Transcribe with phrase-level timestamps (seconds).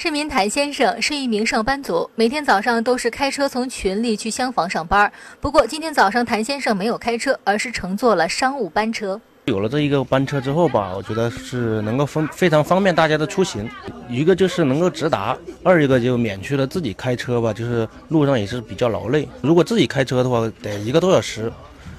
[0.00, 5.12] 市民谭先生是一名上班族，每天早上都是开车从群里去厢房上班。
[5.40, 9.20] 不过今天早上谭先生没有开车，而是乘坐了商务班车。
[9.46, 13.68] 有了这一个班车之后吧，我觉得是能够方非常方便大家的出行。
[14.08, 19.28] 一个就是能够直达，二一个就免去了自己开车吧，就是路上也是比较劳累。
[19.42, 21.52] 如果自己开车的话，得一个多小时。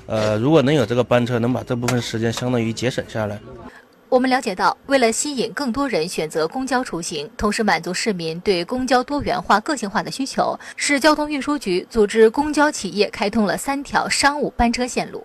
[0.05, 3.37] 呃，如果能有这个班车，能把这部分时间相当于节省下来。
[4.09, 15.23] 我们了解到，为了吸引更多人选择公交出行，同时满足市民对公交多元化、个性化的需求，市交通运输局组织公交企业开通了三条商务班车线路。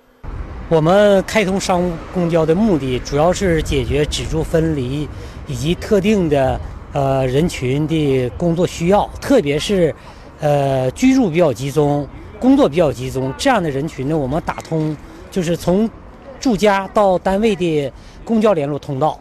[0.69, 5.09] 我们开通商务公交的目的，主要是解决指住分离
[5.47, 6.61] 以及特定的
[6.93, 9.95] 呃人群的工作需要，特别是
[10.41, 12.07] 呃居住比较集中、
[12.39, 14.95] 工作比较集中这样的人群呢，我们打通
[15.31, 15.89] 就是从
[16.39, 17.91] 住家到单位的。
[18.25, 19.19] 公交联络通道，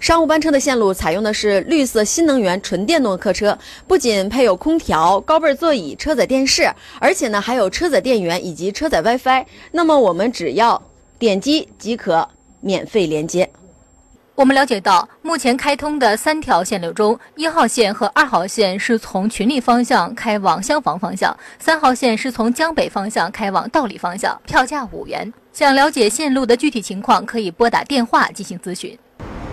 [0.00, 6.68] 商务班车的线路采用的是绿色新能源纯电动客车，不仅配有空调、高背座椅、车载电视，
[6.98, 9.44] 而且呢还有车载电源以及车载 WiFi。
[9.72, 10.80] 那么我们只要
[11.18, 12.28] 点击即可
[12.60, 13.48] 免费连接。
[14.38, 25.34] 我们了解到，目前开通的三条线路中，一号线和二号线是从群力方向开往厢房方向，三号线是从江北方向开往道里方向，票价五元。
[25.52, 28.96] 想了解线路的具体情况，可以拨打电话进行咨询。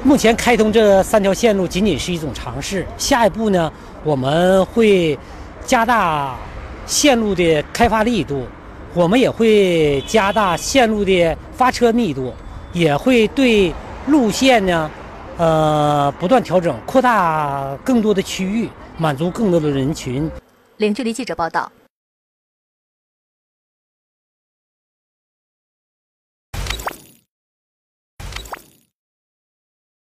[0.04, 5.18] 目前开通这三条线路仅仅是一种尝试，下一步呢，我们会
[5.66, 6.38] 加大
[6.86, 8.46] 线路的开发力度，
[8.94, 12.32] 我们也会加大线路的发车密度，
[12.72, 13.74] 也会对。
[14.08, 14.90] 路线呢，
[15.38, 20.30] 呃，不断调整，扩大更多的区域，满足更多的人群。
[20.78, 21.72] 零距离记者报道。